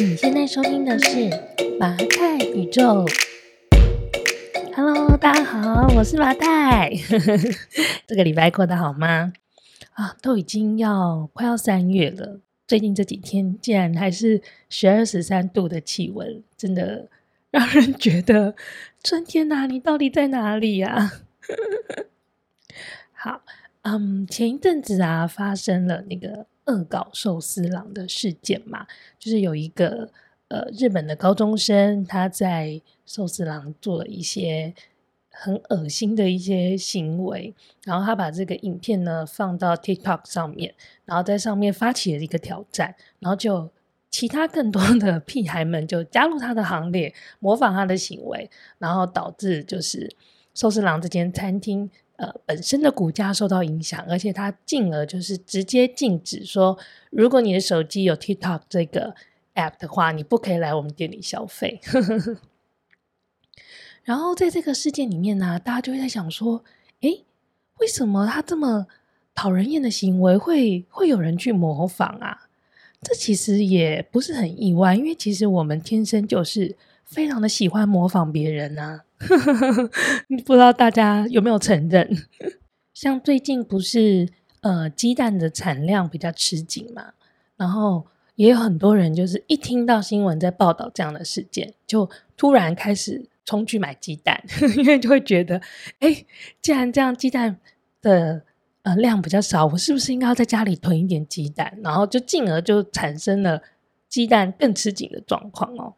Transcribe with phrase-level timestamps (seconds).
[0.00, 1.28] 你现在收听的是
[1.78, 3.04] 麻太宇宙。
[4.74, 6.90] Hello，大家好，我是麻太。
[8.08, 9.30] 这个礼拜过得好吗？
[9.92, 14.40] 啊，都已经要快要三月了，最近这几天竟然还是
[14.70, 17.10] 十二十三度的气温，真的
[17.50, 18.54] 让人觉得
[19.04, 21.12] 春天哪里到底在哪里呀？
[23.12, 23.42] 好，
[23.82, 26.46] 嗯，前一阵子啊，发生了那个。
[26.66, 28.86] 恶搞寿司郎的事件嘛，
[29.18, 30.10] 就是有一个
[30.48, 34.74] 呃日本的高中生，他在寿司郎做了一些
[35.30, 37.54] 很恶心的一些行为，
[37.84, 43.70] 然后他把这个影片呢放到 TikTok 上面，然后在上面发起了一个挑战，然后就
[44.10, 50.10] 其他更多的 屁孩们就加入他的行列，模仿他的行为，然后导致就是
[50.52, 51.90] 寿司郎这间餐厅。
[52.20, 56.76] 呃，本身的股价受到影响，而且它进而就是直接禁止说，
[57.10, 59.14] 如果你的手机有 TikTok 这个
[59.54, 61.80] app 的话，你不可以来我们店里消费。
[64.04, 66.62] 然后在这个事件里面呢，大家就会在想说，
[67.00, 67.24] 诶，
[67.78, 68.86] 为什么他这么
[69.34, 72.50] 讨人厌的行为会会有人去模仿啊？
[73.00, 79.04] 这其实也不是很意外，因为其实我们天生就是非常的喜欢模仿别人啊。
[80.46, 82.08] 不知道大家有没有承认？
[82.94, 84.28] 像最近不是
[84.62, 87.12] 呃鸡蛋的产量比较吃紧嘛，
[87.56, 94.42] 然后也有很多人就是一听到新闻在报道这样的事件，就突然开始冲去买鸡蛋，
[94.76, 95.60] 因为就会觉得，
[96.00, 96.24] 哎，
[96.60, 97.58] 既然这样鸡蛋
[98.02, 98.42] 的
[98.82, 101.78] 呃量比较少，我是不是应该要在家里囤一点鸡蛋？
[101.82, 103.62] 然后就进而就产生了
[104.08, 105.94] 鸡蛋更吃紧的状况哦。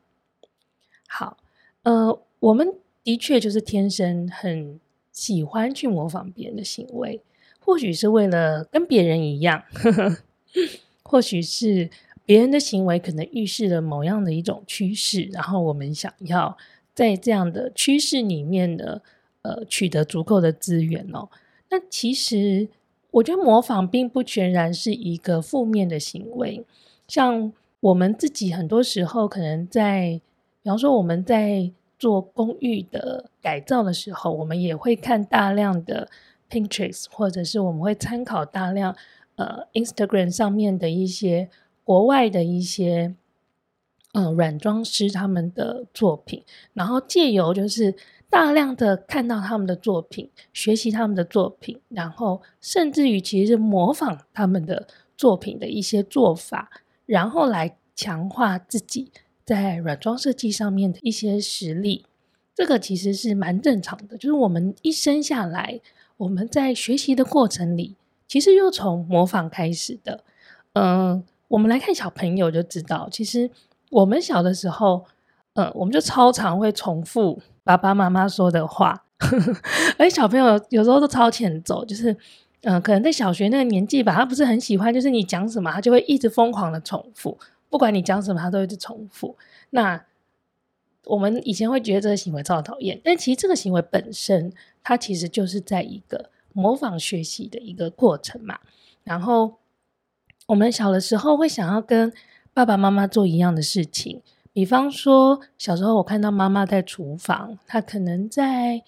[1.09, 1.37] 好，
[1.85, 2.75] 呃，我们。
[3.05, 4.79] 的确，就是天生很
[5.11, 7.21] 喜欢去模仿别人的行为，
[7.59, 9.65] 或许是为了跟别人一样，
[11.03, 11.91] 或许是
[12.25, 16.57] 别人的行为可能预示了某样的一种趋势，然后我们想要
[16.95, 19.01] 在这样的趋势里面呢，
[19.43, 21.29] 呃，取得足够的资源哦。
[21.71, 22.69] 那其实
[23.11, 26.65] 我觉得模仿并不全然是一个负面的行为，
[27.09, 30.21] 像我们自己很多时候可能在，
[30.63, 31.73] 比方说我们在。
[32.03, 36.09] 做公寓的改造的时候，我们也会看大量的
[36.51, 38.97] Pinterest，或者是我们会参考大量
[39.37, 41.49] 呃 Instagram 上面的一些
[41.85, 43.15] 国外的一些
[44.15, 46.43] 嗯、呃、软装师他们的作品，
[46.73, 47.95] 然后借由就是
[48.29, 56.69] 大量的看到他们的作品，学习他们的作品，然后甚至于其实模仿他们的作品的一些做法，
[57.07, 59.13] 然后来强化自己。
[59.45, 62.05] 在软装设计上面的一些实力，
[62.55, 64.17] 这个其实是蛮正常的。
[64.17, 65.81] 就是我们一生下来，
[66.17, 67.97] 我们在学习的过程里，
[68.29, 70.23] 其实又从模仿开始的。
[70.75, 73.51] 嗯，我们来看小朋友就知道，其实
[73.91, 75.05] 我们小的时候，
[75.55, 79.05] 嗯，我们就超常会重复爸爸妈妈说的话，
[79.99, 82.17] 而小朋友有时候都超前走，就是
[82.63, 87.37] 嗯，可能在小学那个年纪吧，他不是很喜欢，就是你讲什么，他就会一直疯狂的重复。
[87.73, 89.35] 不管你讲什么，他都一直重复。
[89.71, 90.05] 那
[91.07, 94.53] 我们以前会觉得这个行为超讨厌，但其实这个行为本身，
[94.85, 98.59] 它其实就是在一个模仿学习的一个过程嘛。
[99.05, 99.55] 然后
[100.49, 102.13] 我们小的时候会想要跟
[102.53, 104.21] 爸爸妈妈做一样的事情，
[104.53, 108.83] 比方说小时候我看到妈妈在厨房，她可能在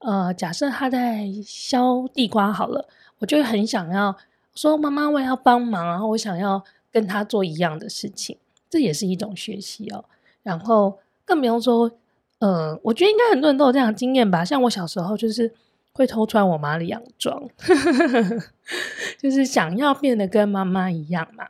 [0.00, 2.86] 呃，假设她在削地瓜好了，
[3.20, 4.14] 我就很想要
[4.54, 6.62] 说妈妈，我要帮忙，然后我想要。
[6.96, 8.38] 跟他做一样的事情，
[8.70, 10.02] 这也是一种学习哦。
[10.42, 11.92] 然后更不用说，
[12.38, 14.42] 呃，我觉得应该很多人都有这样的经验吧。
[14.42, 15.52] 像我小时候就是
[15.92, 17.46] 会偷穿我妈的洋装，
[19.20, 21.48] 就是想要变得跟妈妈一样嘛。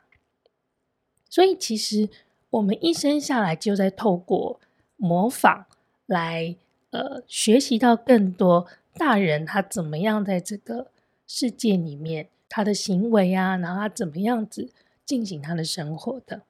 [1.30, 2.08] 所以其实
[2.50, 4.58] 我们一生下来就在透过
[4.96, 5.66] 模仿
[6.06, 6.56] 来，
[6.90, 10.88] 呃，学习到更多大人他怎么样在这个
[11.24, 14.72] 世界里面他的行为啊，然后他怎么样子。
[15.06, 16.42] 进行他的生活的，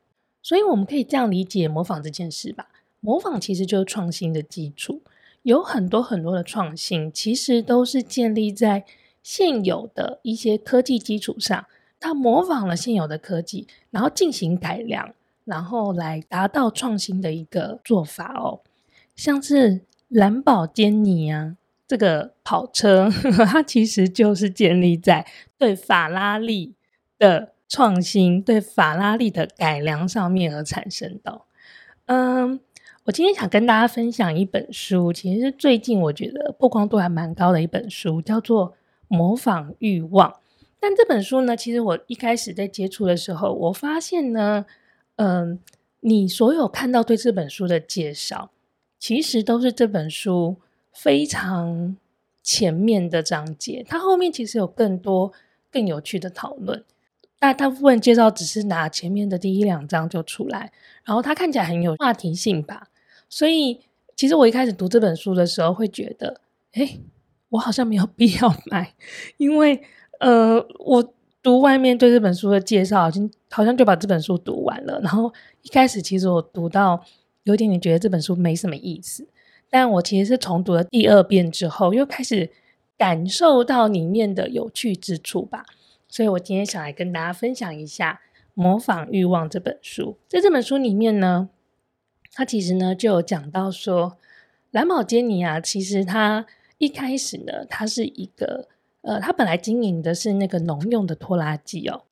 [0.43, 2.69] 所以我们可以这样理解模仿这件事吧。
[3.01, 5.03] 模仿其实就是创新的基础，
[5.43, 8.87] 有很多很多的创新，其实都是建立在
[9.23, 11.67] 现有的一些科技基础上。
[12.01, 15.15] 他模仿了现有的科技，然后进行改良，
[15.45, 18.61] 然后来达到创新的一个做法哦。
[19.15, 21.57] 像是蓝宝坚尼啊，
[21.87, 25.27] 这个跑车，呵呵，它其实就是建立在
[25.59, 26.75] 对法拉利
[27.19, 27.53] 的。
[27.69, 31.43] 创新对法拉利的改良上面而产生的。
[32.07, 32.61] 嗯，
[33.05, 38.71] 我今天想跟大家分享一本书，其实是最近我觉得曝光度还蛮高的一本书，叫做
[39.09, 40.31] 《模仿欲望》。
[40.79, 44.65] 但这本书呢，其实我一开始在接触的时候，我发现呢，
[45.17, 45.59] 嗯，
[46.01, 48.51] 你所有看到对这本书的介绍，
[48.99, 50.57] 其实都是这本书
[50.93, 51.97] 非常
[52.43, 55.33] 前面的章节，它后面其实有更多
[55.73, 56.85] 更有趣的讨论。
[57.41, 60.73] 那大部分介绍只是拿前面的第一两章就出来，
[61.05, 62.89] 然后它看起来很有话题性吧。
[63.29, 63.81] 所以，
[64.15, 66.41] 其实我一开始读这本书的时候，会觉得，
[66.73, 66.99] 哎，
[67.51, 68.95] 我好像没有必要买，
[69.37, 69.83] 因为，
[70.21, 71.13] 呃，我
[71.43, 74.99] 读外面对这本书的介绍，好像好像就把这本书读完了。
[75.01, 75.33] 然后
[75.63, 77.05] 一开始，其实我读到
[77.45, 79.29] 有点点觉得这本书没什么意思，
[79.69, 82.51] 但我其实是重读了第二遍之后，又开始
[82.97, 85.67] 感受到里面的有趣之处吧。
[86.09, 88.21] 所以我今天想来跟大家分享一下
[88.55, 90.17] 《模仿欲望》这本书。
[90.29, 91.51] 在这本书里面呢，
[92.33, 94.17] 它其实呢就有讲到说，
[94.71, 96.47] 蓝宝坚尼啊，其实他
[96.79, 98.69] 一开始呢，他是一个
[99.03, 102.05] 呃，他本来经营的是那个农用的拖拉机哦。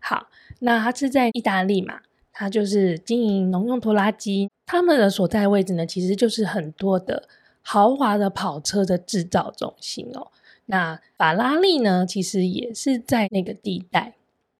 [0.00, 0.28] 好，
[0.60, 2.00] 那他是在意大利嘛，
[2.32, 7.28] 他就是经营农用拖拉机，他们的所在位置呢，其实就是很多的
[7.60, 10.30] 豪华的跑车的制造中心哦。
[10.66, 14.14] 那法拉利呢，其实也是在那个地带。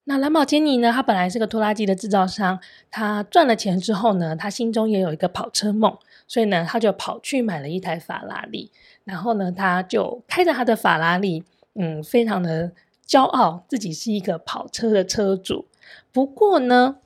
[0.04, 2.60] 那蓝宝坚尼呢，他本来是个拖拉机的制造商，
[2.90, 5.96] 他赚了钱之后呢，他心中也有一个跑车梦，
[6.26, 8.72] 所以呢，他就跑去买了一台法拉利。
[9.04, 11.44] 然后呢，他就开着他的法拉利，
[11.74, 12.72] 嗯，非常的
[13.06, 15.66] 骄傲，自己是一个跑车的车主。
[16.10, 16.96] 不过呢，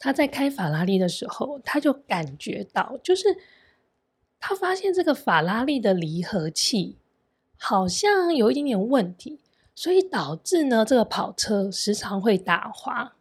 [0.00, 3.36] 他在开法拉利的时候，他就感觉到，就是
[4.40, 6.96] 他发现这个法拉利的离合器。
[7.58, 9.40] 好像有一点点问题，
[9.74, 13.12] 所以导致呢，这个跑车时常会打滑。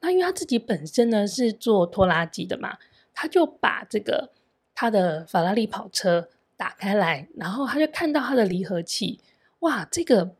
[0.00, 2.78] 那因为他自己本身呢是做拖拉机的嘛，
[3.12, 4.30] 他就把这个
[4.74, 9.20] 他的法拉利跑车打开来，然后他就看到他的离合器，
[9.58, 10.30] 哇，这个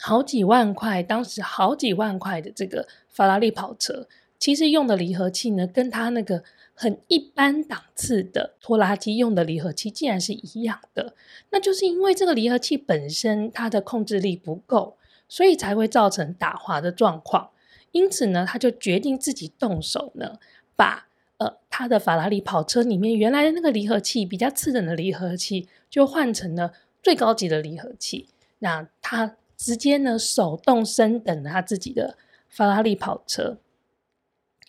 [0.00, 4.06] 好几万块，当时好几万块的这个法拉利跑车，
[4.38, 6.44] 其实用的离合器呢，跟他那个。
[6.82, 11.14] 很一般档次的拖拉机用的离合器竟然是一样的，
[11.50, 14.96] 那就是因为这个离合器本身它的控制力不够，
[15.28, 17.50] 所以才会造成打滑的状况。
[17.92, 20.40] 因此呢，他就决定自己动手呢，
[20.74, 21.06] 把
[21.36, 28.26] 呃他的法拉利跑车里面原来的那个离合器比较次等的离合器，就换成了最高级的离合器。
[28.58, 32.18] 那他直接呢手动升等他自己的
[32.48, 33.58] 法拉利跑车。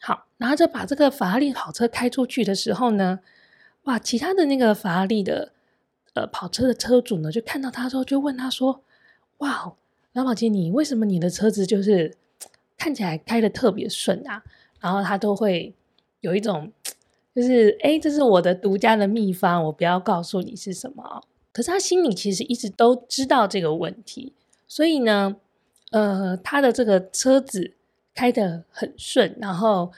[0.05, 3.21] 好，然后就把这个法拉利跑车开出去的时候呢，
[3.83, 5.53] 哇，其他的那个法拉利的
[6.13, 8.83] 呃跑车的车主呢，就看到他之后，就问他说
[9.39, 9.73] ：“哇，
[10.11, 12.17] 老宝坚尼，为什么你的车子就是
[12.77, 14.43] 看起来开得特别顺啊？”
[14.81, 15.73] 然后他都会
[16.19, 16.69] 有一种
[17.33, 21.23] 就是，哎，这是我的独家的秘方，我不要告诉你是什么。
[21.53, 24.33] 可是他心里其实一直都知道这个问题，
[24.67, 25.37] 所以呢，
[25.91, 27.75] 呃，他的这个车子。
[28.15, 29.91] 开得很顺，然后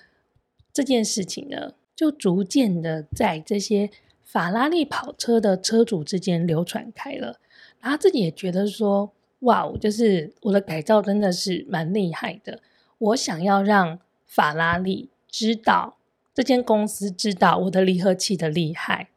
[0.72, 3.90] 这件事情呢，就逐渐的在这些
[4.24, 7.40] 法拉利跑车的车主之间流传开了。
[7.80, 12.62] 然后他自己也觉得说：“哇，就是我的改造真的是蛮厉害的。
[12.98, 15.98] 我想要让法拉利知道，
[16.34, 19.10] 这间公司知道我的离合器的厉害。”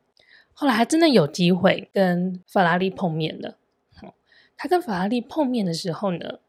[0.53, 3.57] 后来还真的有机会跟法拉利碰面了。
[4.57, 6.41] 他跟法拉利碰面的时候呢，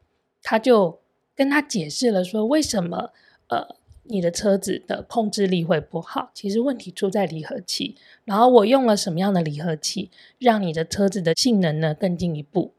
[0.42, 0.98] 他就。
[1.40, 3.12] 跟他解释了说，为什么
[3.48, 3.66] 呃
[4.02, 6.30] 你的车子的控制力会不好？
[6.34, 7.96] 其实问题出在离合器。
[8.26, 12.74] 然后我用了什么样的离合器，让你的车子的性能呢更进一步？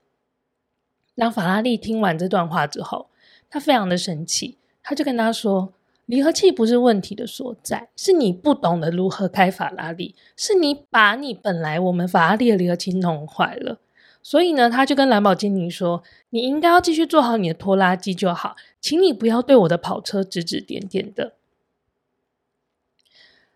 [1.16, 3.08] 当法拉利听完这段话之后，
[3.50, 5.74] 他非常的生气，他就跟他说：
[6.06, 13.80] 离合器不是问题的所在，是你不懂得如何开法拉利，是你把你本来我们法拉利的离合器弄坏了。
[14.24, 21.34] 所以呢，他就跟蓝宝坚尼说：“你应该要继续做好你的拖拉机就好，请你不要对我的跑车指指点点的。”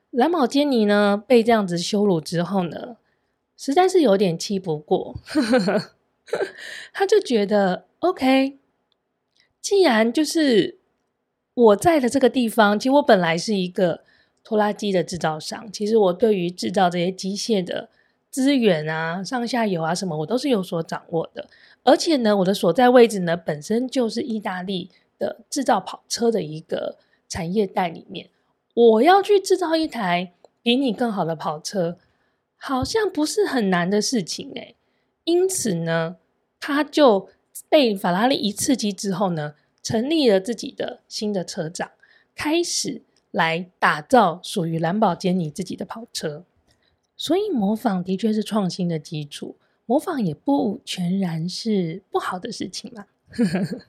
[0.09, 2.97] 蓝宝坚尼呢，被这样子羞辱之后呢，
[3.55, 5.15] 实在是有点气不过，
[6.91, 8.57] 他就觉得：“OK，
[9.61, 10.79] 既然就是
[11.53, 14.01] 我在的这个地方，其实我本来是一个
[14.43, 17.89] 拖拉机的制造商，其实我对于制造这些机械的。”
[18.35, 21.47] 资源啊，上下游啊，什么我都是有所掌握的。
[21.83, 26.97] 而且呢，我的所在位置呢，本身就是意大利的制造跑车的一个
[27.29, 28.29] 产业带里面。
[28.73, 31.97] 我要去制造一台比你更好的跑车，
[32.57, 34.75] 好像不是很难的事情诶。
[35.23, 36.17] 因此呢，
[36.59, 37.29] 他就
[37.69, 41.91] 被法拉利一刺激之后呢，成立了自己的新的车厂，
[42.35, 43.01] 开始
[43.31, 46.43] 来打造属于蓝宝坚尼自己的跑车。
[47.17, 49.55] 所以模仿的确是创新的基础，
[49.85, 53.05] 模仿也不全然是不好的事情嘛。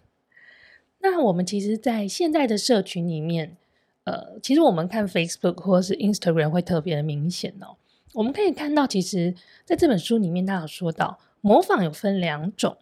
[1.01, 3.57] 那我们其实，在现在的社群里面，
[4.05, 7.77] 呃，其实我们看 Facebook 或是 Instagram 会特别的明显哦。
[8.15, 12.79] 我们可以看到，其实在这本书里面，他有说到模仿有分两种，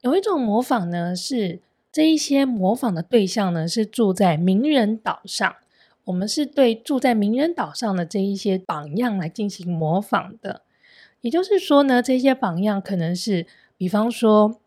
[0.00, 1.60] 有一种模仿呢是
[1.92, 5.56] 这一些模仿的对象呢是住在名人岛上，
[6.04, 10.62] 我们是对住在名人岛上的这一些榜样来进行模仿的。
[11.20, 14.60] 也就是说呢，这些榜样可能是，比方说，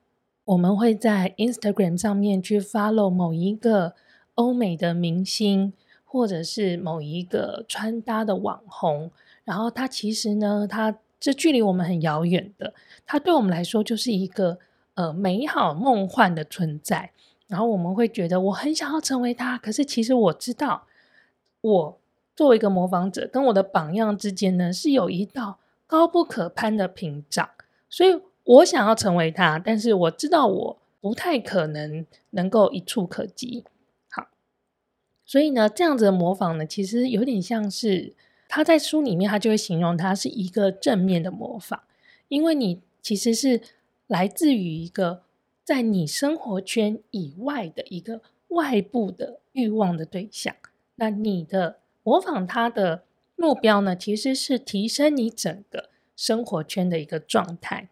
[0.46, 3.94] 我们会在 Instagram 上面去 follow 某一个
[4.36, 5.74] 欧美的明星，
[6.06, 9.12] 或者是某一个穿搭的网红，
[9.44, 12.74] 然后他其实呢，他这距离我们很遥远的，
[13.06, 14.58] 他对我们来说就是一个
[14.94, 17.12] 呃美好梦幻的存在，
[17.48, 20.86] 然后我们会觉得我很想要成为他，可是其实我知道，
[21.66, 22.00] 我
[22.36, 25.60] 作为一个模仿者，跟我的榜样之间呢，是有一道。
[25.88, 27.48] 高不可攀的屏障，
[27.88, 33.64] 所以我想要成为他，但是我知道我不太可能能够一触可及。
[34.10, 34.28] 好，
[35.24, 38.16] 所以呢，这样子的模仿呢，其实有点像是
[38.50, 41.82] 他在书里面，他就会形容他是一个正面的模仿，
[42.28, 43.62] 因为你其实是
[44.08, 45.22] 来自于一个
[45.64, 50.56] 在你生活圈以外的一个外部的欲望的对象，
[50.96, 53.04] 那你的模仿他的。
[53.38, 57.90] 目标呢，其实是提升你整个生活圈的一个状态。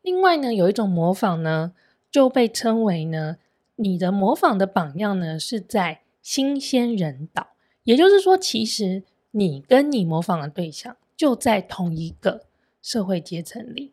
[0.00, 1.74] 另外呢，有一种模仿呢，
[2.12, 3.38] 就被称为呢，
[3.74, 9.02] 你的模仿的榜样呢是在新鲜人岛，也就是说，其实
[9.32, 12.46] 你跟你模仿的对象就在同一个
[12.80, 13.92] 社会阶层里。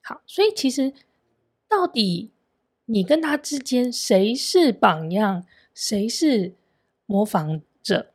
[0.00, 0.92] 好，所以其实
[1.66, 2.30] 到底
[2.86, 6.54] 你跟他之间谁是榜样，谁是
[7.04, 8.12] 模仿者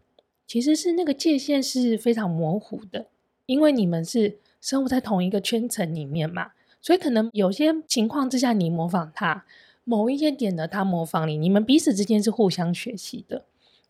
[0.48, 3.08] 其实是那个界限是非常模糊的，
[3.46, 6.51] 因为你们是生活在同一个圈层里面嘛，
[6.82, 9.46] 所以可能有些情况之下你模仿他，
[9.84, 13.46] 某一些点呢他模仿你，你们彼此之间是互相学习的，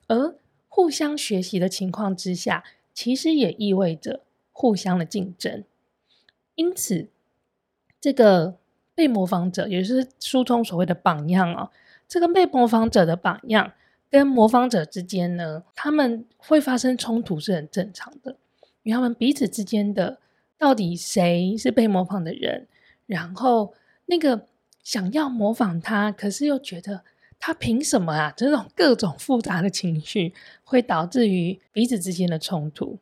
[0.08, 0.36] 而
[0.68, 4.22] 互相学习的情况之下，其实也意味着
[4.52, 5.64] 互相的竞争。
[6.56, 7.08] 因此，
[8.00, 8.58] 这个
[8.96, 11.70] 被模仿者也就是书中所谓的榜样哦，
[12.08, 13.74] 这个被模仿者的榜样。
[14.10, 18.36] 跟模仿者之间呢，他们会发生冲突是很正常的，
[18.84, 20.20] 因为他们彼此之间的
[20.58, 22.68] 到底谁是被模仿的人，
[23.06, 23.74] 然后
[24.08, 24.48] 那个
[24.84, 27.06] 想要模仿他，可是又觉得
[27.40, 28.34] 他凭什么啊？
[28.36, 30.34] 这种各种复杂的情绪
[30.66, 33.00] 会导致于彼此之间的冲突。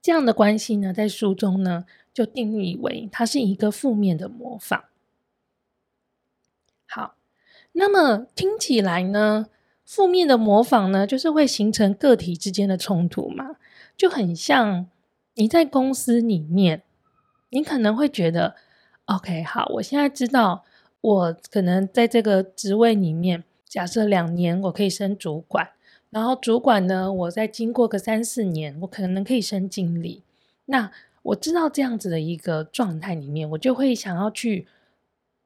[0.00, 1.84] 这样的关系呢，在书中呢
[2.18, 4.86] 就定义为它是一个负面的模仿。
[6.84, 7.14] 好，
[7.70, 9.46] 那么听起来呢？
[9.84, 13.54] 负面的模仿呢，就是会形成个体之间的冲突嘛，
[13.96, 14.88] 就很像
[15.34, 16.82] 你在公司里面，
[17.50, 18.56] 你可能会觉得
[19.04, 20.64] ，OK，好，我现在知道
[21.00, 25.70] 我可能在这个职位里面，假设两年我可以升主管，
[26.10, 30.24] 然后主管呢，我再经过个三四年，我可能可以升经理。
[30.64, 30.90] 那
[31.28, 34.66] 我知道这样子的一个状态里面，我就会想要去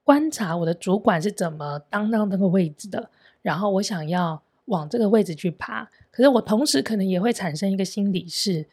[0.04, 3.10] 观察我的主管是怎么当到那个位置的。
[3.40, 8.68] 然后我想要往这个位置去爬，可是我同时可能也会产生一个心理是，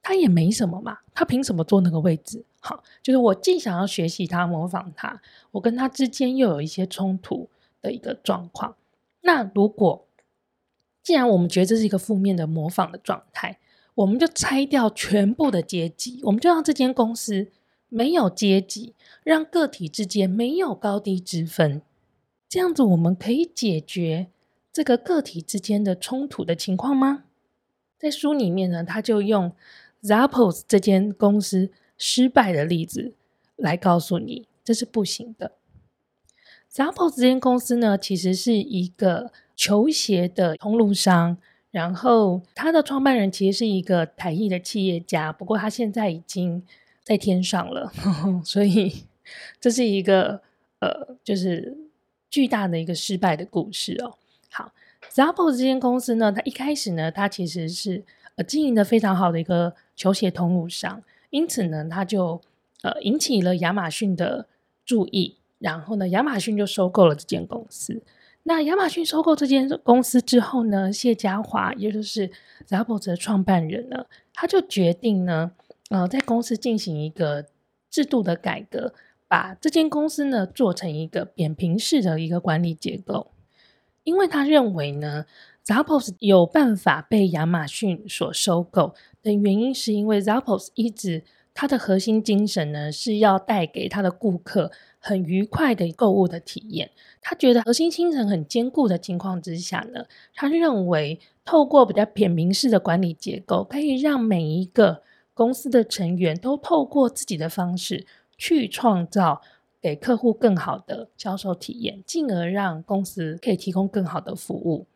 [0.00, 2.44] 他也没什么嘛，他凭什么坐那个位置？
[2.60, 5.20] 好，就是我既想要学习他、模仿他，
[5.50, 7.48] 我跟他之间又有一些冲突
[7.82, 8.76] 的一个状况。
[9.22, 10.06] 那如果
[11.02, 13.58] 既然我们觉得这是一个负面的模仿的状态，
[13.96, 17.48] 我们就拆掉全部的阶级，我们就让这间公司
[17.88, 21.82] 没有阶级，让个体之间没有高低之分。
[22.48, 24.28] 这样子，我们可以解决
[24.72, 27.24] 这个个体之间的冲突的情况吗？
[27.98, 29.52] 在书里面呢，他就用
[30.02, 33.14] Zappos 这间公司失败的例子
[33.56, 35.52] 来告诉你，这是不行的。
[36.70, 41.38] Zappos 这间公司呢，其实是一个球鞋的通路商，
[41.76, 46.62] 然后他的创办人其实是一个台裔的企业家，不过他现在已经
[47.02, 49.04] 在天上了，呵呵，所以
[49.60, 50.40] 这是一个
[50.80, 51.76] 呃，就是。
[52.28, 54.12] 巨大的一个失败的故事哦。
[54.50, 54.72] 好
[55.14, 58.02] ，Zappos 这间公司呢，它一开始呢，它其实是
[58.34, 62.38] 呃经营的非常好的一个球鞋通路商，因此呢，它就
[62.82, 64.46] 呃引起了亚马逊的
[64.84, 68.02] 注意，然后呢，亚马逊就收购了这间公司。
[68.48, 72.30] 那亚马逊收购这间公司之后呢，谢家华也就是
[72.68, 75.50] Zappos 的创办人呢，他就决定呢，
[75.90, 77.46] 呃，在公司进行一个
[77.90, 78.94] 制度的改革。
[79.28, 83.32] 把这间公司呢做成一个扁平式的一个管理结构，
[84.04, 85.26] 因为他认为呢
[85.66, 96.90] ，Zappos 有办法被亚马逊所收购的原因，是因为 Zappos 一直它的核心精神呢，是要带给他的顾客很愉快的购物的体验。
[97.20, 105.02] 他觉得核心精神很坚固的情况之下呢，他认为透过比较扁平式的管理结构，可以让每一个
[105.34, 109.42] 公司的成员都透过自己的方式去创造
[109.80, 114.86] 给客户更好的销售体验，进而让公司可以提供更好的服务。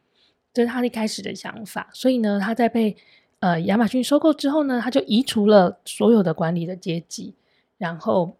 [0.53, 1.89] 这是他一开始的想法。
[1.93, 2.97] 所以呢，他在被
[3.39, 7.35] 呃，亚马逊收购之后呢，他就移除了所有的管理的阶级，
[7.79, 8.37] 然后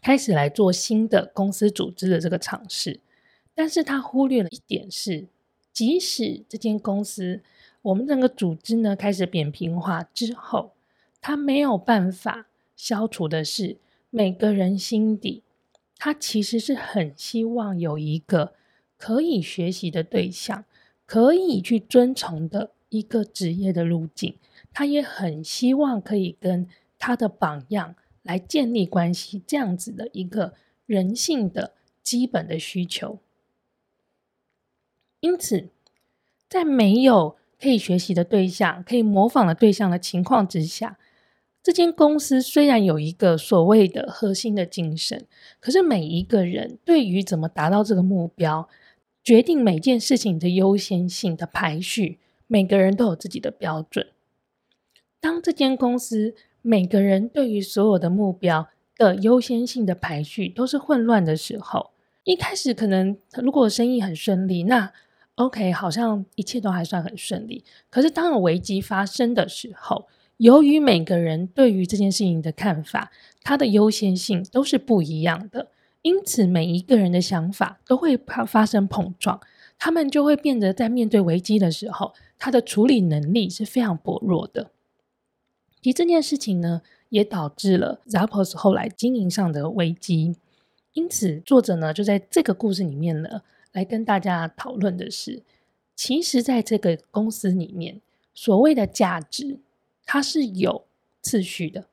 [0.00, 3.00] 开始来做新的公司组织的这个尝试。
[3.54, 5.26] 但是他忽略了一点是，
[5.72, 7.42] 即使这间公司
[7.82, 10.72] 我们整个组织呢开始扁平化之后，
[11.20, 13.78] 他没有办法消除的是
[14.10, 15.42] 每个人心底，
[15.96, 18.54] 他其实是很希望有一个
[18.96, 20.64] 可以学习的对象，
[21.06, 22.72] 可以去遵从的。
[22.90, 24.38] 一个职业的路径，
[24.72, 26.66] 他也很希望可以跟
[26.98, 30.54] 他的榜样来建立关系，这样子的一个
[30.86, 33.18] 人性的基本的需求。
[35.20, 35.68] 因此，
[36.48, 40.98] 在没有可以学习的对象、可以模仿的对象的情况之下，
[41.62, 45.26] 这间公司虽然有一个所谓的核心的精神，
[45.60, 48.68] 可是每一个人对于怎么达到这个目标，
[49.24, 52.20] 决定每件事情的优先性的排序。
[52.50, 54.06] 每个人都有自己的标准。
[55.20, 61.90] 当这间公司每个人对于所有的目标的优先性的排序都是混乱的时候，
[62.24, 64.92] 一开始可能如果生意很顺利，那
[65.36, 67.64] OK，好像一切都还算很顺利。
[67.90, 70.06] 可是当有危机发生的时候，
[70.38, 73.10] 由于每个人对于这件事情的看法，
[73.42, 75.68] 他的优先性都是不一样的，
[76.02, 79.40] 因此每一个人的想法都会发发生碰撞，
[79.78, 82.12] 他们就会变得在面对危机的时候。
[82.40, 84.70] 他的处理能力是非常薄弱的。
[85.88, 90.36] 其实这件事情呢，也导致了 Zappos 后来经营上的危机。
[90.92, 93.40] 因此，作者呢就在这个故事里面呢，
[93.72, 95.42] 来跟大家讨论的是，
[95.96, 98.02] 其实在这个公司里面，
[98.34, 99.60] 所谓的价值，
[100.04, 100.84] 它是有
[101.22, 101.86] 次序的。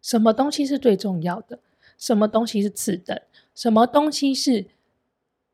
[0.00, 1.58] 什么东西是最重要的？
[1.98, 3.20] 什么东西是次等？
[3.54, 4.68] 什么东西是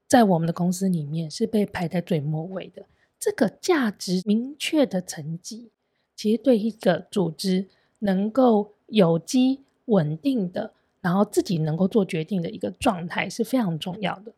[0.06, 2.86] 在我们的公司里面是被排在最末位的？
[3.18, 5.72] 这个价值明确的层级，
[6.18, 7.68] 其实对一个组织
[8.00, 14.32] 能够有机稳定的，然后自己能够做决定的一个状态是非常重要的。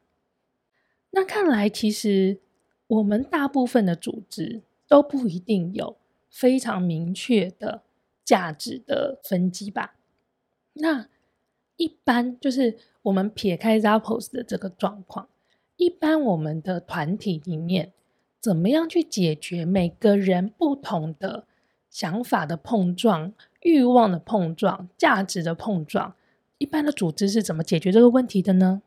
[1.12, 2.38] 那看来，其实
[2.87, 5.97] 我们大部分的组织都不一定有
[6.29, 7.81] 非常明确的
[8.23, 9.95] 价值的分级吧？
[10.75, 11.09] 那
[11.79, 15.31] 一般就是我们撇开 Zappos 的这个状况，
[15.79, 17.95] 一般我们的团体里面。
[18.43, 21.47] 怎么样去解决每个人不同的
[21.90, 26.14] 想法的碰撞、欲望的碰撞、价值的碰撞？
[26.59, 28.83] 一般的组织是怎么解决这个问题的呢？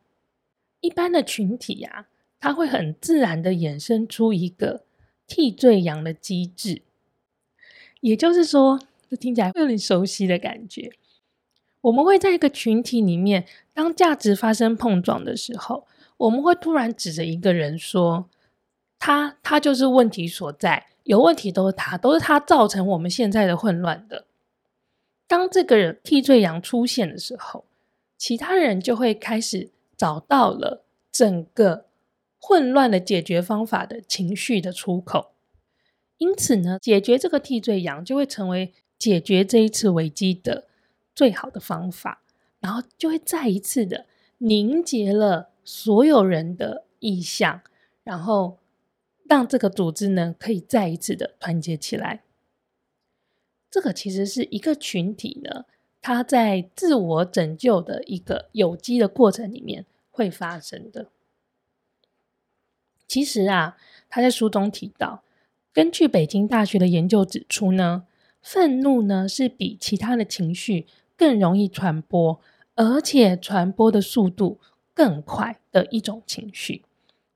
[0.79, 2.05] 一般的群体呀、啊，
[2.39, 4.85] 它会很自然的衍生出一个
[5.27, 6.81] 替罪羊的机制。
[7.99, 10.91] 也就是说，这听起来会有点熟悉的感觉。
[11.81, 15.87] 我们会在一个群体里面，当价值发生碰撞的时候，
[16.17, 18.29] 我们会突然指着一个人说。
[19.05, 24.27] 他他就是问题所在，有问题都是他，都是他造成我们现在的混乱的。
[25.27, 27.65] 当这个人替罪羊出现的时候，
[28.17, 31.87] 其他人就会开始找到了整个
[32.39, 35.33] 混乱的解决方法的情绪的出口。
[36.17, 40.69] 因此呢，解决这个替罪羊就会成为解决这一次危机的
[41.13, 42.21] 最好的方法，
[42.61, 44.05] 然后就会再一次的
[44.37, 47.59] 凝结了所有人的意向，
[48.05, 48.59] 然后。
[49.33, 52.21] 让这个组织呢，可以再一次的团结起来。
[53.71, 55.65] 这个其实是一个群体呢，
[56.03, 61.07] 它在自我拯救的一个有机的过程里面会发生的。
[63.07, 63.75] 其实啊，
[64.07, 65.23] 他在书中提到，
[65.73, 68.05] 根据北京大学的研究指出呢，
[68.39, 70.85] 愤怒呢是比其他的情绪
[71.17, 72.39] 更容易传播，
[72.75, 74.59] 而且传播的速度
[74.93, 76.85] 更快的一种情绪。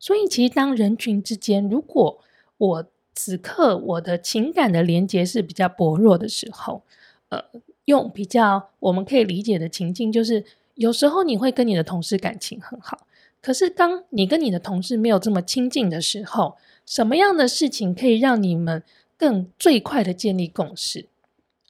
[0.08, 2.17] 所以，其实当人群之间，如果
[2.58, 6.82] 我此刻我的情感的连接是比较薄弱的时候，
[7.28, 7.43] 呃，
[7.84, 13.06] 用比较我们可以理解的情境，就是有时候你会跟你的同事感情很好，
[13.41, 18.82] 可是当你跟你的同事没有这么亲近的时候，什么样的事情可以让你们
[19.17, 21.10] 更最快的建立共识？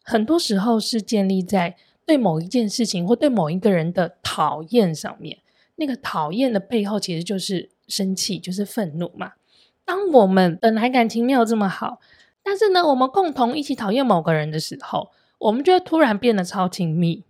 [0.03, 5.39] 很多时候是建立在对某一件事情或对某一个人的讨厌上面。
[5.77, 7.71] 那个讨厌的背后，其实就是。
[7.87, 9.33] 生气就是愤怒嘛。
[9.85, 11.99] 当我们本来感情没有这么好，
[12.43, 17.23] 但是呢，我们共同一起讨厌某个人的时候，我们就会突然变得超亲密，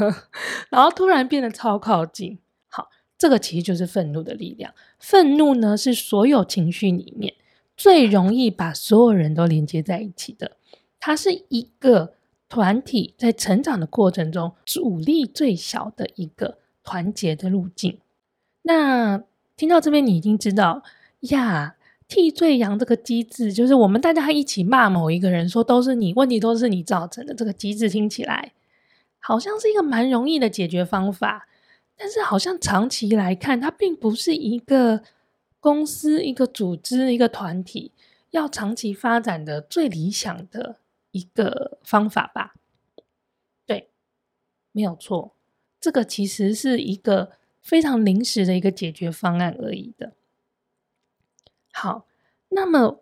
[0.70, 2.38] 然后突然变得超靠近。
[2.68, 4.72] 好，这个其实就是愤怒的力量。
[4.98, 7.34] 愤怒呢，是所有情绪里面
[7.76, 10.56] 最容易把所有人都连接在一起的。
[10.98, 12.14] 它是一个
[12.48, 17.98] 团体在成长的过程中阻力最小的一个团结的路径。
[18.62, 19.22] 那
[19.60, 20.82] 听到这边，你已经知道
[21.20, 21.76] 呀。
[22.08, 27.34] 替罪羊这个机制，就是我们大家一起骂某一个人，说都是你，问题都是你造成的。
[27.34, 28.52] 这个机制听起来
[29.20, 31.46] 好像是一个蛮容易的解决方法，
[31.96, 35.02] 但是好像长期来看，它并不是一个
[35.60, 37.92] 公司、一个组织、一个团体
[38.30, 40.78] 要长期发展的最理想的
[41.12, 42.54] 一个方法吧？
[43.66, 43.90] 对，
[44.72, 45.36] 没有错，
[45.80, 47.30] 这个其实是一个
[47.70, 50.12] 非常临时的一个解决方案而已的。
[51.72, 52.04] 好，
[52.48, 53.00] 那么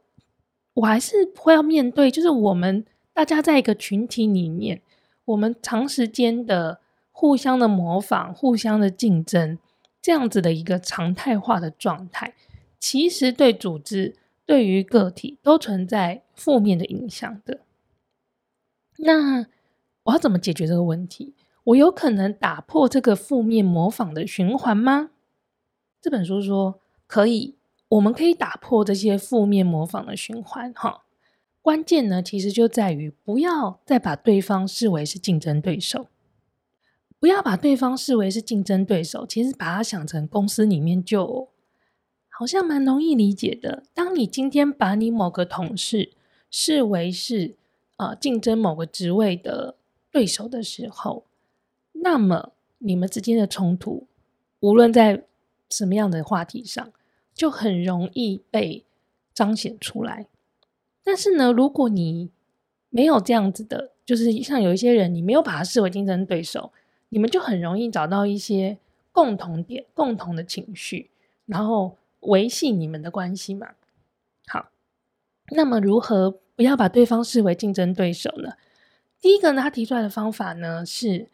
[0.75, 4.83] 我还是会要面对，就是我们大家在一个群体里面，
[5.25, 9.59] 我们长时间的互相的模仿、互相的竞争，
[10.03, 12.35] 这样子的一个常态化的状态，
[12.79, 17.63] 其实对组织、对于个体都存在负面的影响的。
[18.99, 19.47] 那
[20.03, 21.33] 我要怎么解决这个问题？
[21.69, 25.11] 我有可能打破这个负面模仿的循环吗？
[26.01, 27.57] 这本书说可以。
[27.89, 31.05] 我们可以打破这些负面模仿的循环，哈。
[31.63, 36.09] 关键呢，其实就在于不要再把对方视为是竞争对手，
[37.19, 39.27] 不要把对方视为是竞争对手。
[39.27, 41.49] 其实把它想成公司里面，就
[42.29, 43.85] 好像蛮容易理解的。
[43.95, 46.13] 当你今天把你某个同事
[46.51, 47.57] 视为是
[47.97, 49.77] 呃竞争某个职位的
[50.11, 51.25] 对手的时候，
[52.03, 54.07] 那么你们之间的冲突，
[54.61, 55.25] 无论在
[55.71, 56.93] 什么样的话题上，
[57.35, 58.85] 就很容易被
[59.35, 60.27] 彰显出来，
[61.05, 62.31] 但是呢，如果你
[62.91, 66.73] 没有这样子的，就是像有一些人，你没有把他视为竞争对手，
[67.11, 68.79] 你们就很容易找到一些
[69.13, 71.11] 共同点、共同的情绪，
[71.47, 73.69] 然后维系你们的关系嘛。
[74.47, 74.71] 好，
[75.51, 78.55] 那么如何不要把对方视为竞争对手呢？
[79.21, 81.29] 第一个呢，他提出来的方法呢是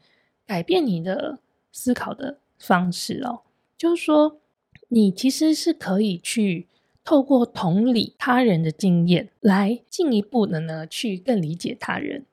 [0.47, 1.39] 改变你的
[1.73, 3.41] 思考的方式哦，
[3.77, 4.41] 就是说。
[4.89, 6.69] 你其实是可以去
[7.03, 12.27] 透过同理他人的经验，来进一步的呢去更理解他人。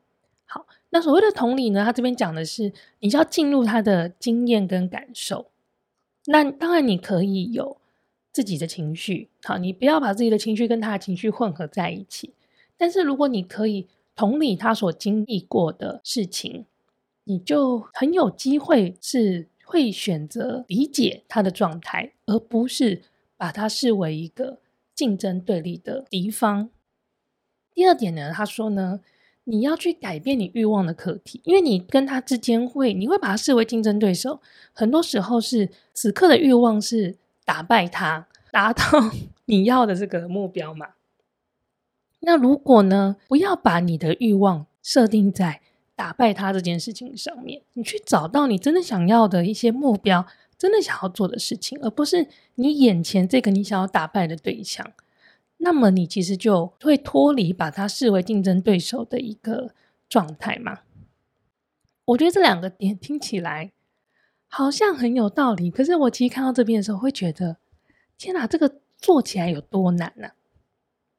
[0.45, 5.47] 好，那所谓的同理呢，他这边讲的是，你就要进入他的经验跟感受。
[6.25, 7.77] 那当然你可以有
[8.31, 12.33] 自己的情绪，好，你不要把自己的情绪跟他的情绪混合在一起。
[12.77, 16.65] 但是如果你可以同理他所经历过的事情，
[17.23, 19.47] 你就很有机会是。
[19.63, 23.03] 会选择理解他的状态，而不是
[23.37, 24.59] 把他视为一个
[24.93, 26.69] 竞争对立的敌方。
[27.73, 28.99] 第二点呢，他说呢，
[29.45, 34.41] 你要去改变你欲望的课题，因为你跟他之间会，你会把他视为竞争对手。
[34.73, 38.83] 很多时候是此刻的欲望是打败他，达到
[39.45, 40.95] 你要的这个目标嘛。
[42.19, 45.61] 那如果呢，不要把你的欲望设定在。
[46.01, 50.25] 打败他这件事情上面，你去找到你真的想要的一些目标，
[50.57, 54.93] 真的想要做的事情，而不是你眼前这个你想要打败的对象。
[55.57, 59.75] 那么你其实就会脱离把他视为竞争对手的一个
[60.09, 60.79] 状态嘛。
[62.05, 63.71] 我觉得这两个点听起来
[64.47, 67.57] 好像很有道理，可是我其实看到这边的时候，会觉得
[68.17, 70.29] 天哪，这个做起来有多难呢？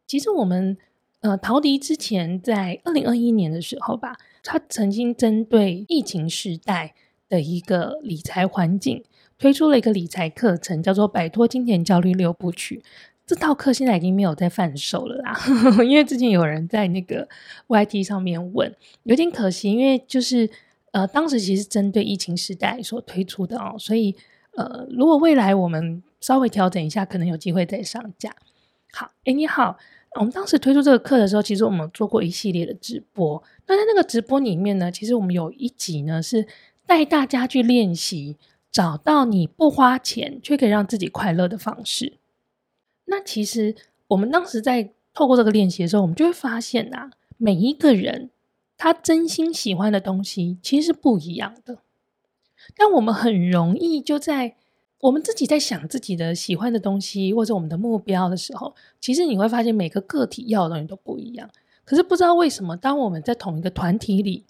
[0.09, 0.77] 其实我们
[1.21, 4.18] 呃，陶迪之前在二零二一年的时候吧。
[4.42, 6.94] 他曾经针对疫情时代
[7.28, 9.05] 的一个理财环境，
[9.38, 12.83] 推出了一个理财课程，叫做《摆脱金钱焦虑六部曲》。
[13.24, 15.38] 这套课现在已经没有在贩售了啦，
[15.85, 17.26] 因为之前有人在那个
[17.68, 18.74] YT 上面问，
[19.05, 20.50] 有点可惜，因为就是
[20.90, 24.14] 呃，当时其实针对疫情时代所推出的哦，所以
[24.57, 28.35] 呃，如果未来我们稍微调整一下，可能有机会再上架。
[28.92, 29.78] 好，哎，你好。
[30.18, 33.42] 我们当时推出这个课的时候，其实我们做过一系列的直播。
[33.66, 36.46] 那在那个直播里面呢，其实我们有一集呢是
[36.87, 38.37] 带大家去练习，
[38.70, 42.18] 找到你不花钱却可以让自己快乐的方式。
[43.07, 43.75] 那其实
[44.09, 48.31] 我们当时在透过这个练习的时候，我们就会发现啊，每一个人
[48.77, 51.79] 他真心喜欢的东西其实是不一样的，
[52.77, 54.57] 但我们很容易就在。
[55.03, 61.51] 我们自己在想自己的喜欢的东西，或者我们的目标的时候，其实你会发现每个个体要的东西都不一样。
[61.85, 64.45] 可是不知道为什么，当我们在同一个团体里，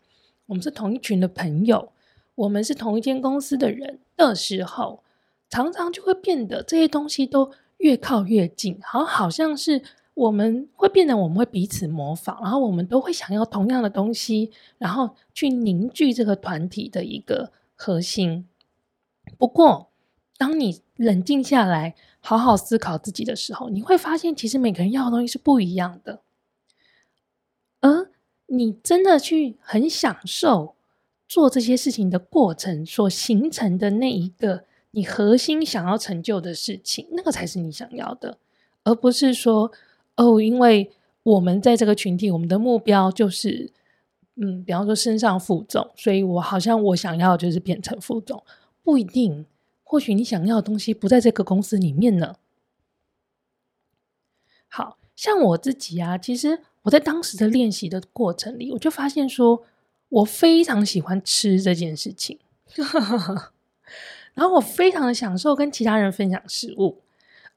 [0.45, 1.91] 我们是同一群的朋友，
[2.35, 5.03] 我们是同一间公司的人的时候，
[5.49, 9.81] 常常就会变得这些东西都越靠越近，好，好像是
[10.13, 18.47] 我们会变得我们会彼此模仿，然后我们都会想要同样的东西，然后去凝聚这个团体的一个核心。
[19.39, 19.89] 不过，
[20.43, 26.21] 当你冷静下来，好好思考自己的时候，你会发现，其实每个人要的东西是不一样的。
[27.81, 28.11] 而
[28.47, 30.75] 你真的去很享受
[31.29, 38.39] 做这些事情的过程所形成的那一个你核心想要成就的事情，那个才是你想要的，
[38.83, 39.71] 而不是说。
[40.17, 40.91] 哦，因为
[41.23, 43.73] 我们在这个群体，我们的目标就是，
[44.35, 48.43] 嗯，比方说身上负重，所以我好像我想要就是变成负重，
[48.83, 49.47] 不一定，
[49.93, 52.37] 或许你想要的东西不在这个公司里面呢。
[54.69, 59.65] 好像我自己啊，其实我在当时的练习的过程里，我就发现说
[60.09, 62.39] 我非常喜欢吃这件事情，
[64.33, 67.03] 然后我非常的享受跟其他人分享食物，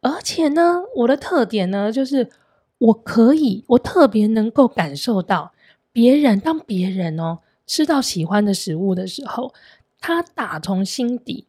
[0.02, 2.30] 而且呢，我的特点呢就是。
[2.78, 5.54] 我可以，我特别能够感受到
[5.94, 9.54] 别人，当别人哦吃到喜欢的食物的时候，
[10.02, 11.48] 他打从心底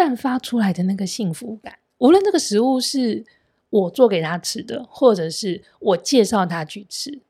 [0.00, 1.78] 散发出来的那个幸福感。
[1.98, 3.22] 无论这个食物是
[3.68, 7.20] 我做给他吃的，或者是我介绍他去吃，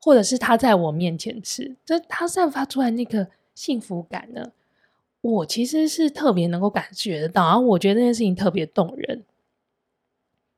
[0.00, 4.50] 或者是他在我面前吃，这他散发出来那个幸福感呢，
[5.20, 9.22] 我其实是特别能够感觉得到，然后我觉得这件事情特别动人。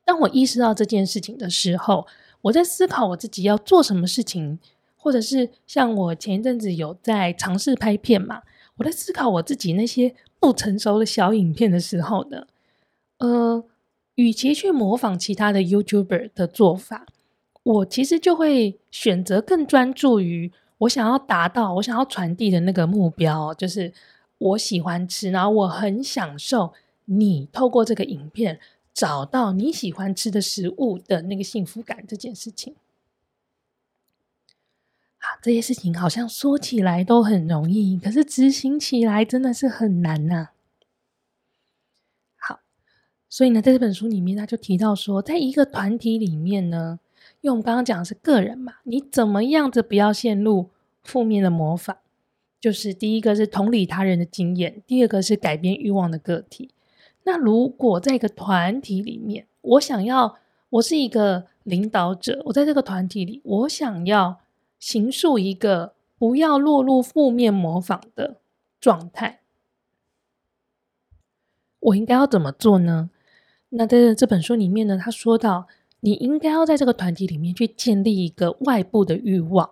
[0.07, 2.07] 当我意识到这件事情的时候，
[2.41, 4.59] 我在思考我自己要做什么事情，
[4.97, 8.41] 或者是像我前一阵子有在尝试拍片嘛，
[8.79, 12.49] 我在思考我自己那些不成熟的小影片的时候呢，
[13.19, 13.65] 呃，
[14.17, 17.07] 与其去模仿其他的 YouTuber 的做法，
[17.63, 23.93] 我其实就会选择更专注于我想要达到、我想要传递的那个目标，就是
[24.39, 26.73] 我喜欢吃，然后我很享受
[27.05, 28.59] 你透过这个影片。
[28.95, 32.75] 找到你喜欢吃的食物的那个幸福感这件事情，
[35.23, 40.49] 啊，这些事情好像说起来都很容易，可是执行起来真的是很难呐。
[42.37, 42.59] 好，
[43.29, 46.99] 所以呢，在这本书里面，他就提到说，在一个团体里面呢，
[47.41, 50.71] 因为我们刚刚讲的是个人嘛，你怎么样子不要陷入
[51.05, 51.99] 负面的模仿？
[52.61, 56.71] 就是第一个是同理他人的经验，第二个是改变欲望的个体。
[57.23, 60.37] 那如果在一个团体里面，我想要，
[60.71, 64.41] 我是一个领导者，我在这个团体里，我想要
[64.83, 68.41] 形塑一个不要落入负面模仿的
[68.81, 69.43] 状态，
[71.79, 73.11] 我应该要怎么做呢？
[73.69, 75.69] 那在这本书里面呢，他说到，
[76.01, 79.71] 你应该要在这个团体里面去建立一个外部的欲望，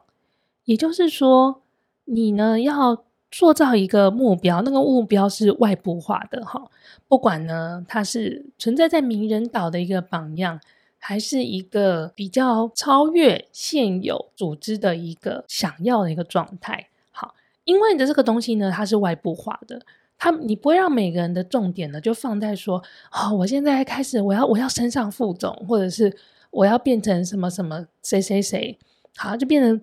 [0.67, 1.63] 也就是说，
[2.05, 3.05] 你呢要。
[3.33, 6.69] 塑造一个目标，那个目标是外部化的哈。
[7.07, 10.61] 不管呢，它是存在在名人岛的一个榜样，
[11.01, 16.87] 还是一个比较超越现有组织的一个想要的一个状态。
[17.11, 17.35] 好，
[17.65, 19.81] 因为你的这个东西呢，它是外部化的，
[20.17, 26.17] 它你不会让每个人的重点呢就放在说，哦，我现在开始我要我要升上副总，或者是
[26.53, 28.79] 我要变成什么什么谁谁谁，
[29.17, 29.81] 好，就变成。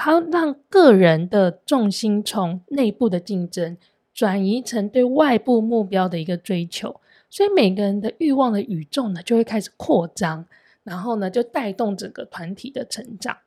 [0.00, 3.76] 好，让个人的重心从内部的竞争
[4.14, 7.00] 转移成对外部目标的一个追求，
[7.30, 10.46] 所以每个人的欲望的宇宙呢就会开始扩张，
[10.82, 13.38] 然后呢就带动整个团体的成长。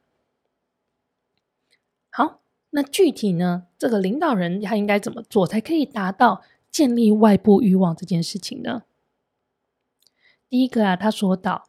[2.10, 2.42] 好，
[2.72, 8.84] 那具体呢，这个领导人他应该怎么做才可以达到建立外部欲望这件事情呢？
[10.50, 11.68] 第一个啊，他说到，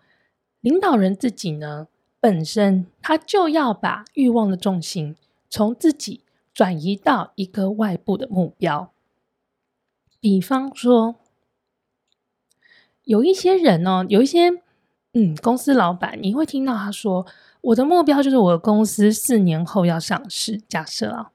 [0.60, 1.88] 领导人自己呢。
[2.20, 5.16] 本身他就要把欲望的重心
[5.50, 6.22] 从自己
[6.54, 8.92] 转移到一个外部的目标。
[10.20, 11.16] 比方说，
[13.04, 14.50] 有一些人哦，有一些
[15.14, 17.26] 嗯，公司老板，你会听到他说
[17.60, 21.32] ：“我的目标就是我的公司四年后要上市。”假设啊，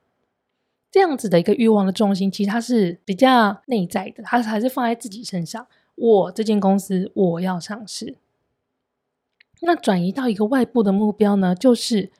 [0.90, 5.66] 这样子的一个欲望的重心，其实它是比较内在的，它还是放在自己身上。
[5.94, 8.16] 我这间公司我要上市。
[9.60, 12.10] 那转移到一个外部的目标呢，就是，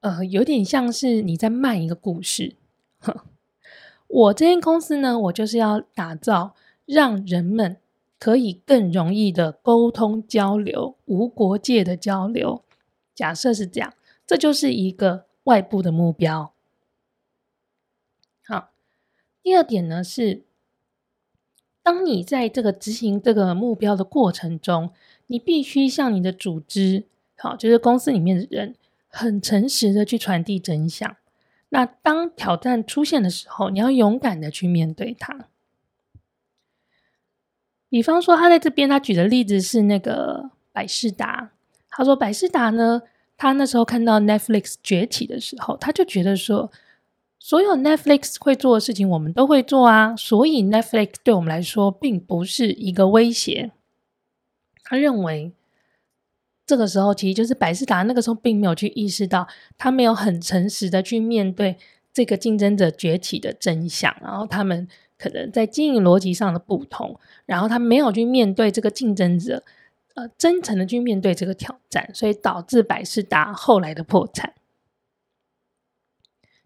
[0.00, 2.54] 呃，有点像是你在卖一个故事。
[3.00, 3.24] 呵，
[4.08, 6.54] 我这间公司呢，我就是要打造
[6.86, 7.76] 让人们
[8.18, 12.64] 可以更容易的沟通交流，无国界的交流。
[13.14, 13.94] 假设是这样，
[14.26, 16.52] 这就是一个外部的目标。
[18.46, 18.70] 好，
[19.42, 20.44] 第二点呢是，
[21.82, 24.92] 当你在这个执行这个目标的过程中。
[25.26, 27.06] 你必须向你的组织，
[27.38, 28.74] 好，就是公司里面的人，
[29.08, 31.16] 很诚实的去传递真相。
[31.70, 35.48] 那当挑战出现的时候，你要勇敢的去面对它。
[37.94, 41.52] 比方说，他在这边他举的例子是那个百事达，
[41.88, 43.00] 他说百事达呢，
[43.36, 46.72] 他那时候看到 Netflix 崛起的时候，他就觉得说，
[47.38, 53.70] 所有 Netflix 会做的事情，我们都会做啊，所以 Netflix 对我们来说并不是一个威胁。
[54.82, 55.52] 他认为，
[56.66, 59.46] 这个时候其实就是百事达那个时候并没有去意识到，
[59.78, 61.76] 他没有很诚实的去面对
[62.12, 69.62] 这个竞争者崛起的真相，然后他们可能在经营逻辑上的不同，然后他没有去面对这个竞争者，
[70.14, 74.54] 呃，真诚的去面对这个挑战，所以导致百事达后来的破产。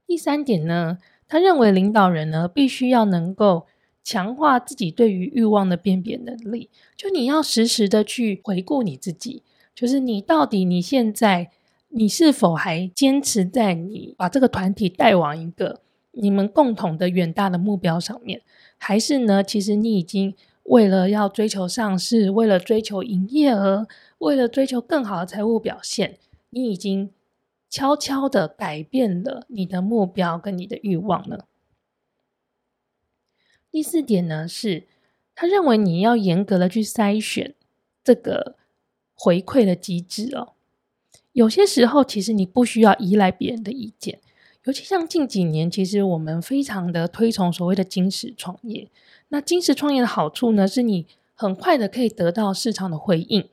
[0.06, 3.66] 第三点呢，他认为领导人呢必须要能够。
[4.04, 9.42] 强化自己对于欲望的辨别能力，就你要时时的去回顾你自己，
[9.74, 11.50] 就是你到底你现在
[11.90, 15.82] 你是否还坚持在你把这个团体带往一个
[16.20, 18.42] 你们共同的远大的目标上面，
[18.76, 19.42] 还是呢？
[19.42, 23.86] 其实你已经为了要追求上市，为了追求营业额，
[24.18, 26.18] 为了追求更好的财务表现，
[26.50, 27.10] 你已经
[27.70, 31.44] 悄悄的改变了你的目标跟你的欲望呢？
[33.70, 34.88] 第四点呢，是
[35.36, 37.54] 他认为你要严格的去筛选
[38.02, 38.56] 这个
[39.14, 40.54] 回馈的机制哦。
[41.32, 44.18] 有些时候，其实你不需要依赖别人的意见，
[44.68, 48.90] 尤其像近几年，其实我们非常的推崇所谓的金石创业。
[49.28, 53.48] 那金石创业的好处呢，是你很快的可以得到市场的回应。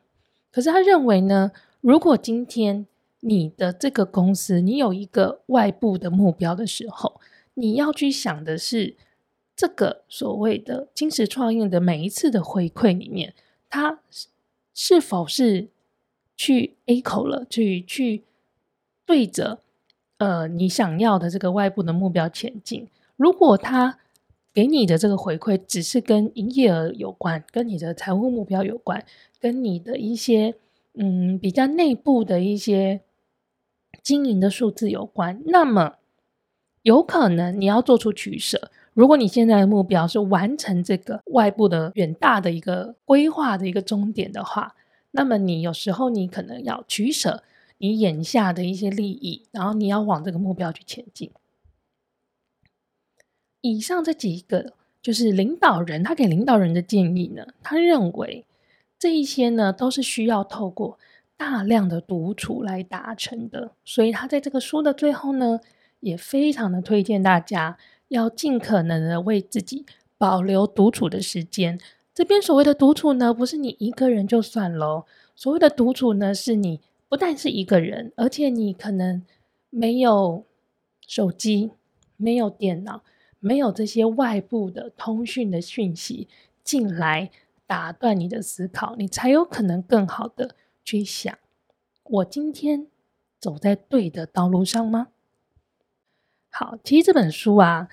[0.52, 2.86] 可是他认为呢，如果今天
[3.22, 7.22] 你的这个公司你有一个外部的目标的时候，
[7.54, 8.98] 你要去想的是。
[9.58, 13.34] 这个所谓的金石创业的每一次的回馈里面，
[13.70, 14.00] 它
[14.74, 15.70] 是否是
[16.36, 18.24] 去 A 口了，去去
[19.06, 19.62] 对着
[20.18, 22.88] 呃你想要的这个外部的目标前进？
[23.18, 24.00] 如果他
[24.54, 29.06] 给你的这个回馈只是跟营业额有关，跟你的财务目标有关，
[29.40, 30.56] 跟你的一些
[30.94, 33.02] 嗯比较内部的一些
[34.02, 35.96] 经营的数字有关，那么
[36.84, 38.72] 有可能你要做出取舍。
[38.94, 44.74] 如果你现在的目标是完成这个外部的远大的一个规划的一个终点的话，
[45.12, 47.44] 那么你有时候你可能要取舍
[47.78, 51.32] 你眼下的一些利益，然后你要往这个目标去前进。
[53.62, 58.46] 以上这几个就是领导人他给领导人的建议呢，他认为
[59.00, 60.98] 这一些呢都是需要透过
[61.36, 65.60] 大量的独处来达成的，所以他在这个书的最后呢，
[66.00, 67.78] 也非常的推荐大家。
[68.10, 69.84] 要尽可能的为自己
[70.16, 71.80] 保留独处的时间。
[72.14, 75.06] 这边所谓的独处呢，不是你一个人就算喽。
[75.36, 79.24] 所谓的独处呢，是你不但是一个人，而且你可能
[79.70, 80.46] 没有
[81.08, 81.72] 手机、
[82.18, 83.04] 没有电脑、
[83.40, 86.28] 没有这些外部的通讯的讯息
[86.64, 87.30] 进来
[87.68, 91.38] 打断你的思考，你才有可能更好的去想：
[92.04, 92.88] 我今天
[93.40, 95.08] 走在对的道路上吗？
[96.50, 97.90] 好，其实这本书啊，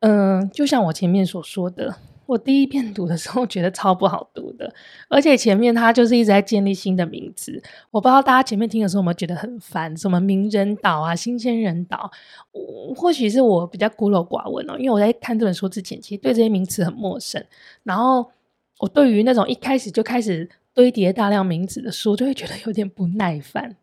[0.00, 4.72] 嗯、就像我前面所说的，我第一遍读的时候觉得超不好读的，
[5.08, 12.10] 而且前面它就是一直在建立新的名词，我不知道大家前面听的时候有没有觉得很烦，什么名人岛啊、新鲜人岛，
[12.96, 17.44] 或许是我比较孤陋寡闻哦，因为我在看这本书之前，其实对这些名词很陌生，
[17.82, 18.30] 然后
[18.78, 23.76] 我对于那种一开始就开始堆叠大量名词的书，就会觉得有点不耐烦。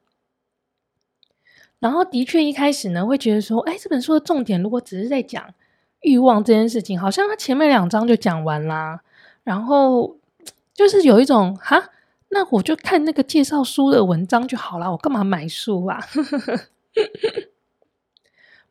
[1.80, 5.52] 然后的确一开始呢，会觉得说，哎，这本书的重点如果只是在讲
[6.02, 9.02] 欲望这件事情，好像他前面两章就讲完啦。
[9.44, 10.18] 然后
[10.74, 11.90] 就是有一种哈，
[12.30, 16.00] 那我就看那个介绍书的文章就好了，我干嘛买书啊？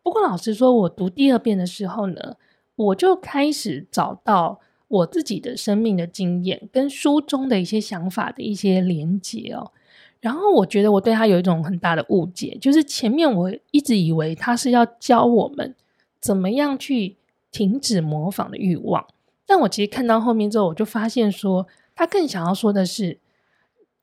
[0.02, 2.36] 不过老实说，我读第二遍的时候呢，
[2.74, 9.70] 我就开始找到我自己的生命的经验跟书中的一些想法的一些连结哦。
[10.20, 15.74] 然后我觉得我对他有一种很大的误解，就是前面我一直以为他是要教我们
[16.20, 17.16] 怎么样去
[17.50, 19.06] 停止模仿的欲望，
[19.46, 23.18] 但我其实看到后面之后，我就发现说，他更想要说的是，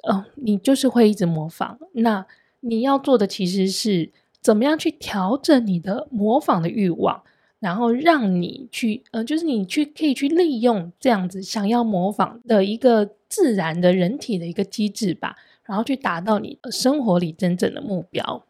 [0.04, 2.26] 哦，你就是会一直模仿，那
[2.60, 7.24] 你要做的其实是怎么样去调整你的模仿的欲望，
[7.60, 15.36] 然后让你去，呃，就是你去可以去利用这样子想要模仿的一个自然的人体的一个机制吧。
[15.64, 18.46] 然后去达到你生活里真正的目标，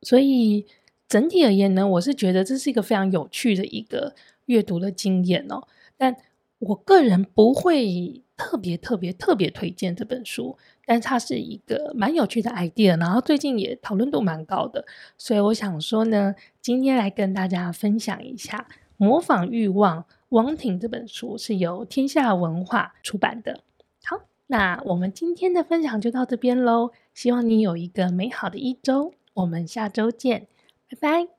[0.00, 0.64] 所以
[1.08, 4.14] 整体而言呢，我是觉得这是一个非常有趣的一个
[4.46, 5.62] 阅读的经验哦。
[5.96, 6.16] 但
[6.58, 14.84] 我个人不会特别特别特别推荐这本书，但它是一个蛮有趣的 idea，然后最近也讨论度蛮高的，
[15.16, 23.60] 所以我想说呢，今天来跟大家分享一下《模仿欲望》，汪婷这本书是由天下文化出版的。
[24.04, 24.20] 好。
[24.46, 30.46] 那我们今天的分享就到这边喽，希望你有一个美好的一周，我们下周见，
[30.94, 31.33] 拜拜。